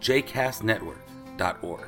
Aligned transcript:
jcastnetwork.org. 0.00 1.86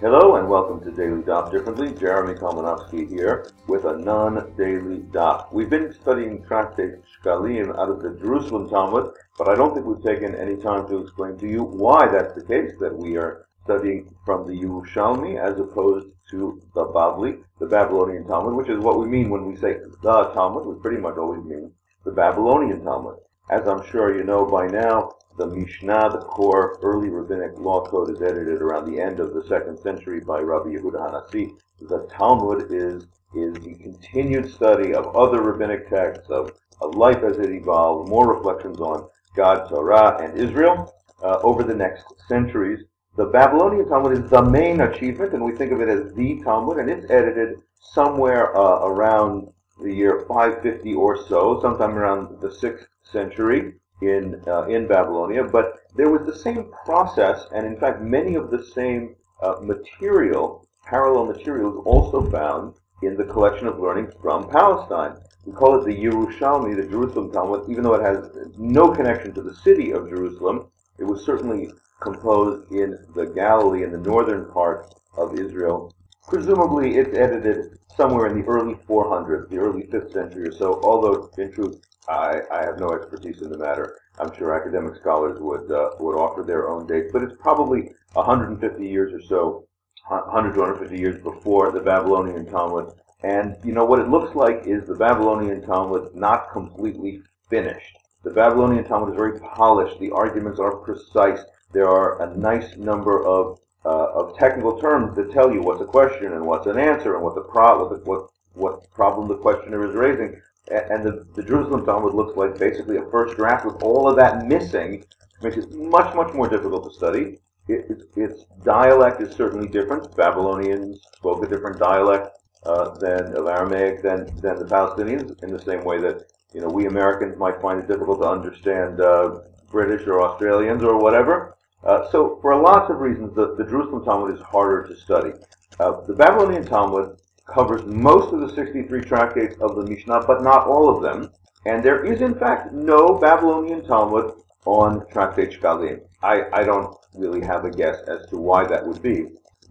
Hello 0.00 0.36
and 0.36 0.48
welcome 0.48 0.80
to 0.82 0.90
Daily 0.90 1.20
Daf 1.22 1.50
Differently. 1.50 1.92
Jeremy 1.92 2.32
Kalmanofsky 2.32 3.06
here 3.06 3.52
with 3.66 3.84
a 3.84 3.98
non-daily 3.98 5.00
daf. 5.12 5.52
We've 5.52 5.68
been 5.68 5.92
studying 5.92 6.42
Tractate 6.44 7.02
Shkalim 7.22 7.78
out 7.78 7.90
of 7.90 8.00
the 8.00 8.16
Jerusalem 8.18 8.70
Talmud, 8.70 9.12
but 9.36 9.48
I 9.48 9.54
don't 9.56 9.74
think 9.74 9.84
we've 9.84 10.02
taken 10.02 10.34
any 10.34 10.56
time 10.56 10.88
to 10.88 10.98
explain 10.98 11.36
to 11.38 11.46
you 11.46 11.64
why 11.64 12.08
that's 12.08 12.34
the 12.34 12.44
case, 12.44 12.72
that 12.80 12.96
we 12.96 13.18
are 13.18 13.46
studying 13.64 14.14
from 14.24 14.46
the 14.46 14.54
Yerushalmi 14.54 15.38
as 15.38 15.58
opposed 15.58 16.08
to 16.30 16.62
the 16.74 16.86
Bavli, 16.86 17.42
the 17.58 17.66
Babylonian 17.66 18.24
Talmud, 18.26 18.54
which 18.54 18.70
is 18.70 18.78
what 18.78 18.98
we 18.98 19.06
mean 19.06 19.28
when 19.28 19.44
we 19.44 19.56
say 19.56 19.74
the 19.74 20.30
Talmud. 20.32 20.64
We 20.64 20.80
pretty 20.80 21.00
much 21.00 21.18
always 21.18 21.44
mean 21.44 21.72
the 22.04 22.12
Babylonian 22.12 22.82
Talmud. 22.82 23.16
As 23.50 23.66
I'm 23.66 23.84
sure 23.90 24.16
you 24.16 24.24
know 24.24 24.46
by 24.46 24.68
now, 24.68 25.12
the 25.40 25.46
Mishnah, 25.46 26.10
the 26.10 26.18
core 26.18 26.78
early 26.82 27.08
rabbinic 27.08 27.58
law 27.58 27.82
code, 27.86 28.10
is 28.10 28.20
edited 28.20 28.60
around 28.60 28.84
the 28.84 29.00
end 29.00 29.20
of 29.20 29.32
the 29.32 29.42
second 29.44 29.78
century 29.78 30.20
by 30.20 30.38
Rabbi 30.40 30.68
Yehuda 30.68 31.00
Hanassi. 31.00 31.56
The 31.80 32.06
Talmud 32.12 32.70
is 32.70 33.06
is 33.34 33.54
the 33.54 33.74
continued 33.76 34.52
study 34.52 34.92
of 34.92 35.16
other 35.16 35.40
rabbinic 35.40 35.88
texts, 35.88 36.28
of, 36.28 36.52
of 36.82 36.94
life 36.94 37.22
as 37.22 37.38
it 37.38 37.50
evolved, 37.50 38.10
more 38.10 38.34
reflections 38.34 38.80
on 38.80 39.08
God, 39.34 39.66
Torah, 39.68 40.22
and 40.22 40.36
Israel 40.36 40.92
uh, 41.22 41.38
over 41.42 41.62
the 41.62 41.74
next 41.74 42.04
centuries. 42.28 42.84
The 43.16 43.26
Babylonian 43.26 43.88
Talmud 43.88 44.18
is 44.18 44.28
the 44.28 44.42
main 44.42 44.82
achievement, 44.82 45.32
and 45.32 45.42
we 45.42 45.56
think 45.56 45.72
of 45.72 45.80
it 45.80 45.88
as 45.88 46.12
the 46.12 46.42
Talmud, 46.42 46.78
and 46.78 46.90
it's 46.90 47.10
edited 47.10 47.60
somewhere 47.80 48.54
uh, 48.54 48.84
around 48.84 49.48
the 49.80 49.94
year 49.94 50.26
550 50.28 50.92
or 50.94 51.26
so, 51.28 51.60
sometime 51.62 51.96
around 51.96 52.40
the 52.42 52.48
6th 52.48 52.84
century 53.04 53.74
in 54.00 54.42
uh, 54.46 54.64
in 54.64 54.86
Babylonia, 54.86 55.44
but 55.44 55.80
there 55.96 56.10
was 56.10 56.26
the 56.26 56.36
same 56.38 56.72
process, 56.84 57.46
and 57.54 57.66
in 57.66 57.78
fact, 57.78 58.00
many 58.02 58.34
of 58.34 58.50
the 58.50 58.64
same 58.64 59.16
uh, 59.42 59.56
material, 59.60 60.66
parallel 60.86 61.26
materials, 61.26 61.82
also 61.84 62.30
found 62.30 62.74
in 63.02 63.16
the 63.16 63.24
collection 63.24 63.66
of 63.66 63.78
learning 63.78 64.10
from 64.20 64.48
Palestine. 64.48 65.16
We 65.46 65.52
call 65.52 65.80
it 65.80 65.86
the 65.86 65.96
Yerushalmi, 65.96 66.76
the 66.76 66.88
Jerusalem 66.88 67.32
Talmud, 67.32 67.70
even 67.70 67.82
though 67.82 67.94
it 67.94 68.02
has 68.02 68.30
no 68.58 68.90
connection 68.90 69.32
to 69.34 69.42
the 69.42 69.54
city 69.54 69.92
of 69.92 70.08
Jerusalem. 70.08 70.68
It 70.98 71.04
was 71.04 71.24
certainly 71.24 71.70
composed 72.00 72.70
in 72.72 72.98
the 73.14 73.26
Galilee, 73.26 73.84
in 73.84 73.90
the 73.90 73.98
northern 73.98 74.50
part 74.52 74.94
of 75.16 75.38
Israel. 75.38 75.94
Presumably, 76.28 76.96
it's 76.96 77.16
edited 77.16 77.78
somewhere 77.96 78.26
in 78.26 78.40
the 78.40 78.46
early 78.46 78.74
400s, 78.88 79.48
the 79.48 79.58
early 79.58 79.82
5th 79.84 80.12
century 80.12 80.48
or 80.48 80.52
so, 80.52 80.80
although 80.82 81.30
in 81.38 81.52
truth, 81.52 81.80
I, 82.08 82.40
I 82.52 82.62
have 82.62 82.78
no 82.78 82.92
expertise 82.92 83.42
in 83.42 83.50
the 83.50 83.58
matter. 83.58 83.98
I'm 84.18 84.34
sure 84.36 84.54
academic 84.54 84.96
scholars 84.96 85.38
would 85.40 85.70
uh, 85.70 85.90
would 85.98 86.16
offer 86.16 86.42
their 86.42 86.68
own 86.68 86.86
dates, 86.86 87.10
but 87.12 87.22
it's 87.22 87.34
probably 87.40 87.90
150 88.12 88.86
years 88.86 89.12
or 89.12 89.22
so, 89.22 89.66
100 90.08 90.54
to 90.54 90.60
150 90.60 90.98
years 90.98 91.22
before 91.22 91.72
the 91.72 91.80
Babylonian 91.80 92.46
Talmud. 92.46 92.92
And 93.22 93.56
you 93.64 93.72
know 93.72 93.84
what 93.84 94.00
it 94.00 94.08
looks 94.08 94.34
like 94.34 94.66
is 94.66 94.86
the 94.86 94.94
Babylonian 94.94 95.62
Talmud 95.62 96.14
not 96.14 96.50
completely 96.52 97.22
finished. 97.48 97.96
The 98.24 98.30
Babylonian 98.30 98.84
Talmud 98.84 99.10
is 99.10 99.16
very 99.16 99.38
polished. 99.40 99.98
The 99.98 100.10
arguments 100.10 100.60
are 100.60 100.76
precise. 100.76 101.40
There 101.72 101.88
are 101.88 102.22
a 102.22 102.36
nice 102.36 102.76
number 102.76 103.24
of 103.26 103.58
uh, 103.84 104.12
of 104.12 104.36
technical 104.36 104.78
terms 104.80 105.16
that 105.16 105.32
tell 105.32 105.52
you 105.52 105.62
what's 105.62 105.80
a 105.80 105.86
question 105.86 106.32
and 106.32 106.44
what's 106.44 106.66
an 106.66 106.78
answer 106.78 107.14
and 107.14 107.24
what 107.24 107.34
the 107.34 107.40
pro 107.40 107.78
what, 107.78 107.90
the, 107.90 108.04
what 108.10 108.28
what 108.54 108.90
problem 108.90 109.28
the 109.28 109.36
questioner 109.36 109.88
is 109.88 109.94
raising 109.94 110.40
and 110.70 111.04
the, 111.04 111.26
the 111.34 111.42
Jerusalem 111.42 111.84
Talmud 111.84 112.14
looks 112.14 112.36
like 112.36 112.58
basically 112.58 112.96
a 112.96 113.10
first 113.10 113.36
draft 113.36 113.64
with 113.64 113.82
all 113.82 114.08
of 114.08 114.16
that 114.16 114.46
missing, 114.46 115.04
makes 115.42 115.56
it 115.56 115.72
much, 115.72 116.14
much 116.14 116.32
more 116.34 116.48
difficult 116.48 116.84
to 116.84 116.96
study. 116.96 117.38
It, 117.68 117.90
it, 117.90 118.02
its 118.16 118.44
dialect 118.64 119.20
is 119.20 119.34
certainly 119.34 119.68
different. 119.68 120.14
Babylonians 120.16 121.00
spoke 121.16 121.44
a 121.44 121.48
different 121.48 121.78
dialect 121.78 122.36
uh, 122.64 122.90
than 122.98 123.36
of 123.36 123.46
Aramaic 123.46 124.02
than 124.02 124.26
than 124.40 124.58
the 124.58 124.66
Palestinians, 124.66 125.42
in 125.42 125.50
the 125.50 125.60
same 125.60 125.84
way 125.84 125.98
that 126.00 126.24
you 126.52 126.60
know 126.60 126.68
we 126.68 126.86
Americans 126.86 127.38
might 127.38 127.60
find 127.60 127.80
it 127.80 127.88
difficult 127.88 128.20
to 128.20 128.28
understand 128.28 129.00
uh, 129.00 129.40
British 129.70 130.06
or 130.06 130.20
Australians 130.22 130.82
or 130.82 130.98
whatever. 130.98 131.56
Uh, 131.84 132.10
so, 132.10 132.38
for 132.42 132.60
lots 132.60 132.90
of 132.90 133.00
reasons, 133.00 133.34
the, 133.34 133.54
the 133.56 133.64
Jerusalem 133.64 134.04
Talmud 134.04 134.34
is 134.34 134.42
harder 134.42 134.86
to 134.86 134.96
study. 134.96 135.32
Uh, 135.78 136.00
the 136.02 136.14
Babylonian 136.14 136.64
Talmud 136.64 137.16
covers 137.46 137.84
most 137.86 138.32
of 138.32 138.40
the 138.40 138.54
63 138.54 139.00
tractates 139.02 139.56
of 139.60 139.76
the 139.76 139.86
Mishnah, 139.86 140.24
but 140.26 140.42
not 140.42 140.66
all 140.66 140.94
of 140.94 141.02
them. 141.02 141.30
And 141.66 141.82
there 141.82 142.04
is, 142.04 142.20
in 142.20 142.34
fact, 142.34 142.72
no 142.72 143.18
Babylonian 143.18 143.84
Talmud 143.84 144.34
on 144.66 145.06
Tractate 145.08 145.58
Shkalim. 145.58 146.00
I, 146.22 146.44
I 146.52 146.64
don't 146.64 146.96
really 147.14 147.40
have 147.40 147.64
a 147.64 147.70
guess 147.70 147.96
as 148.06 148.26
to 148.30 148.36
why 148.36 148.66
that 148.66 148.86
would 148.86 149.02
be. 149.02 149.28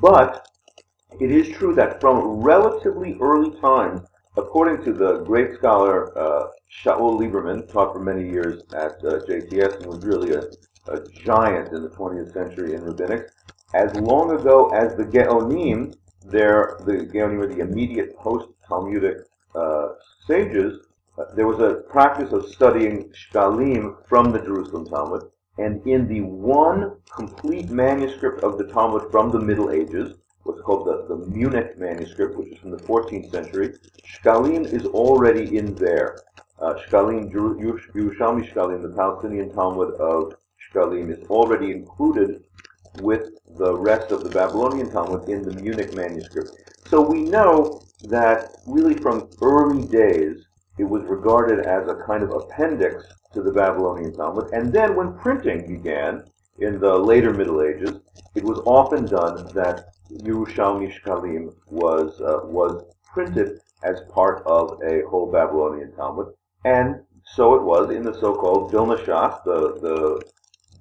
But 0.00 0.46
it 1.20 1.30
is 1.30 1.48
true 1.50 1.74
that 1.74 2.00
from 2.00 2.40
relatively 2.40 3.16
early 3.20 3.58
times, 3.60 4.00
according 4.36 4.84
to 4.84 4.92
the 4.92 5.18
great 5.18 5.54
scholar 5.54 6.16
uh, 6.18 6.48
Shaul 6.82 7.18
Lieberman, 7.20 7.70
taught 7.70 7.92
for 7.92 8.00
many 8.00 8.28
years 8.28 8.62
at 8.74 8.92
uh, 9.04 9.20
JTS 9.26 9.78
and 9.78 9.86
was 9.86 10.04
really 10.04 10.34
a, 10.34 10.42
a 10.88 11.00
giant 11.24 11.72
in 11.72 11.82
the 11.82 11.88
20th 11.90 12.32
century 12.32 12.74
in 12.74 12.82
rabbinics, 12.82 13.30
as 13.74 13.94
long 13.94 14.32
ago 14.38 14.70
as 14.70 14.96
the 14.96 15.04
Geonim, 15.04 15.94
there, 16.24 16.76
the 16.84 17.08
Geonim 17.12 17.38
were 17.38 17.46
the 17.46 17.60
immediate 17.60 18.16
post-Talmudic 18.16 19.18
uh, 19.54 19.88
sages. 20.26 20.80
Uh, 21.18 21.24
there 21.34 21.46
was 21.46 21.60
a 21.60 21.82
practice 21.88 22.32
of 22.32 22.48
studying 22.48 23.10
Shkalim 23.12 23.96
from 24.06 24.32
the 24.32 24.40
Jerusalem 24.40 24.86
Talmud, 24.86 25.30
and 25.58 25.86
in 25.86 26.08
the 26.08 26.22
one 26.22 26.96
complete 27.14 27.70
manuscript 27.70 28.42
of 28.42 28.58
the 28.58 28.64
Talmud 28.64 29.10
from 29.10 29.30
the 29.30 29.38
Middle 29.38 29.70
Ages, 29.70 30.16
what's 30.44 30.60
called 30.62 30.86
the, 30.86 31.14
the 31.14 31.26
Munich 31.30 31.78
manuscript, 31.78 32.36
which 32.36 32.48
is 32.48 32.58
from 32.58 32.70
the 32.70 32.78
14th 32.78 33.30
century, 33.30 33.74
Shkalim 34.04 34.64
is 34.64 34.86
already 34.86 35.56
in 35.56 35.74
there. 35.74 36.22
Uh, 36.60 36.74
Shkalim, 36.74 37.32
Yerushalmi 37.32 38.52
Shkalim, 38.52 38.82
the 38.82 38.94
Palestinian 38.96 39.52
Talmud 39.52 39.94
of 39.94 40.34
Shkalim, 40.72 41.10
is 41.10 41.28
already 41.28 41.70
included 41.70 42.42
with 43.00 43.30
the 43.58 43.74
rest 43.74 44.10
of 44.10 44.24
the 44.24 44.30
Babylonian 44.30 44.90
Talmud 44.90 45.28
in 45.28 45.44
the 45.44 45.54
Munich 45.60 45.94
manuscript. 45.94 46.50
So 46.88 47.00
we 47.00 47.22
know 47.22 47.82
that 48.08 48.52
really 48.66 48.94
from 48.94 49.28
early 49.40 49.86
days 49.86 50.44
it 50.78 50.84
was 50.84 51.02
regarded 51.04 51.60
as 51.66 51.88
a 51.88 52.02
kind 52.06 52.22
of 52.22 52.30
appendix 52.30 53.04
to 53.34 53.42
the 53.42 53.52
Babylonian 53.52 54.16
Talmud. 54.16 54.52
And 54.52 54.72
then 54.72 54.96
when 54.96 55.14
printing 55.18 55.66
began 55.66 56.24
in 56.58 56.80
the 56.80 56.94
later 56.94 57.32
Middle 57.32 57.62
Ages, 57.62 58.00
it 58.34 58.44
was 58.44 58.60
often 58.66 59.06
done 59.06 59.46
that 59.54 59.86
Yerushalmi 60.10 60.92
Shkalim 60.92 61.54
was, 61.66 62.20
uh, 62.20 62.46
was 62.46 62.84
printed 63.04 63.60
as 63.82 64.00
part 64.12 64.42
of 64.46 64.80
a 64.82 65.02
whole 65.08 65.30
Babylonian 65.30 65.92
Talmud. 65.94 66.34
And 66.64 67.02
so 67.24 67.54
it 67.54 67.62
was 67.62 67.90
in 67.90 68.02
the 68.02 68.18
so-called 68.18 68.70
Vilna 68.70 68.96
Shas, 68.96 69.42
the, 69.44 69.78
the, 69.80 70.22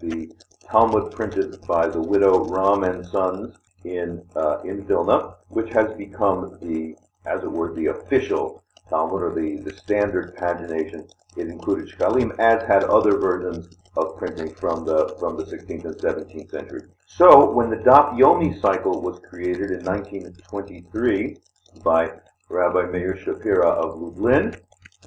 the 0.00 0.30
Talmud 0.70 1.12
printed 1.12 1.60
by 1.66 1.88
the 1.88 2.00
widow 2.00 2.44
Romm 2.44 2.88
and 2.88 3.06
Sons 3.06 3.54
in 3.84 4.22
uh, 4.36 4.60
in 4.62 4.84
Vilna, 4.84 5.34
which 5.48 5.70
has 5.70 5.92
become 5.96 6.58
the, 6.62 6.96
as 7.26 7.42
it 7.42 7.50
were, 7.50 7.74
the 7.74 7.86
official 7.86 8.62
Talmud 8.88 9.22
or 9.22 9.34
the, 9.34 9.56
the 9.64 9.76
standard 9.76 10.36
pagination. 10.36 11.08
It 11.36 11.48
included 11.48 11.88
Shkalim, 11.88 12.38
as 12.38 12.66
had 12.66 12.84
other 12.84 13.16
versions 13.18 13.68
of 13.96 14.16
printing 14.16 14.54
from 14.54 14.84
the 14.84 15.16
from 15.18 15.36
the 15.36 15.44
16th 15.44 15.84
and 15.84 15.96
17th 15.96 16.50
century. 16.50 16.82
So 17.06 17.50
when 17.50 17.70
the 17.70 17.76
Daf 17.76 18.16
Yomi 18.18 18.60
cycle 18.60 19.00
was 19.00 19.20
created 19.28 19.70
in 19.72 19.84
1923 19.84 21.36
by 21.82 22.10
Rabbi 22.48 22.86
Meir 22.90 23.14
Shapira 23.14 23.66
of 23.66 24.00
Lublin, 24.00 24.56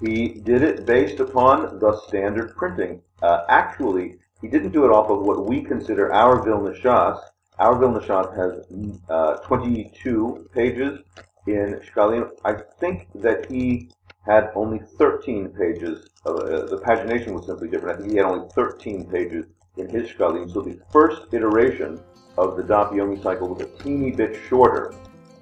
he 0.01 0.29
did 0.29 0.63
it 0.63 0.85
based 0.85 1.19
upon 1.19 1.79
the 1.79 1.97
standard 2.07 2.55
printing. 2.55 3.01
Uh, 3.21 3.45
actually, 3.47 4.15
he 4.43 4.49
didn't 4.49 4.73
do 4.73 4.83
it 4.83 4.91
off 4.91 5.09
of 5.09 5.21
what 5.21 5.47
we 5.47 5.61
consider 5.61 6.13
our 6.13 6.43
Vilna 6.43 6.71
Shas. 6.71 7.17
Our 7.59 7.79
Vilna 7.79 8.01
Shas 8.01 8.35
has 8.35 8.65
uh, 9.09 9.37
22 9.37 10.49
pages 10.53 10.99
in 11.47 11.79
Shkalim. 11.87 12.29
I 12.43 12.55
think 12.81 13.07
that 13.15 13.49
he 13.49 13.89
had 14.25 14.51
only 14.53 14.79
13 14.79 15.47
pages. 15.47 16.09
Of, 16.25 16.35
uh, 16.35 16.65
the 16.65 16.81
pagination 16.85 17.33
was 17.33 17.45
simply 17.45 17.69
different. 17.69 17.97
I 17.97 18.01
think 18.01 18.11
he 18.11 18.17
had 18.17 18.25
only 18.25 18.49
13 18.49 19.09
pages 19.09 19.45
in 19.77 19.87
his 19.87 20.09
Shkalim. 20.09 20.51
So 20.51 20.61
the 20.61 20.77
first 20.91 21.33
iteration 21.33 22.01
of 22.37 22.57
the 22.57 22.63
Daf 22.63 23.23
cycle 23.23 23.47
was 23.47 23.61
a 23.61 23.83
teeny 23.83 24.11
bit 24.11 24.37
shorter 24.49 24.93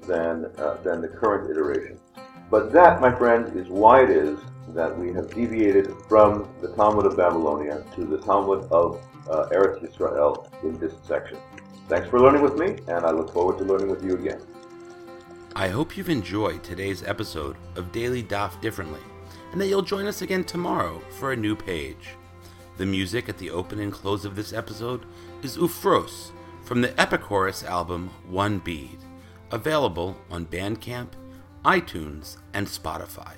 than, 0.08 0.46
uh, 0.60 0.78
than 0.84 1.02
the 1.02 1.08
current 1.08 1.50
iteration. 1.50 2.00
But 2.52 2.74
that, 2.74 3.00
my 3.00 3.16
friend, 3.16 3.56
is 3.56 3.70
why 3.70 4.04
it 4.04 4.10
is 4.10 4.38
that 4.74 4.98
we 5.00 5.14
have 5.14 5.34
deviated 5.34 5.94
from 6.10 6.50
the 6.62 6.68
Talmud 6.74 7.06
of 7.06 7.16
Babylonia 7.16 7.82
to 7.96 8.04
the 8.04 8.18
Talmud 8.18 8.70
of 8.72 9.02
uh, 9.30 9.48
Eretz 9.54 9.82
Yisrael 9.82 10.48
in 10.62 10.78
this 10.78 10.94
section. 11.08 11.38
Thanks 11.88 12.10
for 12.10 12.20
learning 12.20 12.42
with 12.42 12.58
me, 12.58 12.78
and 12.90 13.06
I 13.06 13.12
look 13.12 13.32
forward 13.32 13.58
to 13.60 13.64
learning 13.64 13.90
with 13.90 14.04
you 14.04 14.16
again. 14.16 14.42
I 15.56 15.70
hope 15.70 15.96
you've 15.96 16.10
enjoyed 16.10 16.62
today's 16.62 17.04
episode 17.04 17.56
of 17.78 17.94
Daily 17.94 18.22
Daf 18.22 18.60
Differently, 18.60 19.02
and 19.54 19.62
that 19.62 19.68
you'll 19.68 19.82
join 19.82 20.06
us 20.06 20.22
again 20.22 20.44
tomorrow 20.44 21.02
for 21.20 21.32
a 21.32 21.38
new 21.38 21.56
page. 21.56 22.10
The 22.78 22.86
music 22.86 23.30
at 23.30 23.38
the 23.38 23.50
open 23.50 23.80
and 23.80 23.94
close 23.94 24.26
of 24.26 24.36
this 24.36 24.52
episode 24.52 25.06
is 25.42 25.58
Ufros 25.58 26.32
from 26.64 26.82
the 26.82 26.90
Epichorus 26.90 27.66
album 27.66 28.10
One 28.28 28.60
Bead, 28.60 28.98
available 29.52 30.18
on 30.30 30.46
Bandcamp, 30.46 31.12
iTunes, 31.64 32.38
and 32.54 32.68
Spotify. 32.68 33.36